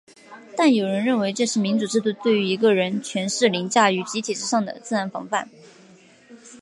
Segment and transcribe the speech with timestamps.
[0.57, 5.47] 但有人认为这是民主制度对一个人权势凌驾于集体之上的自然防范。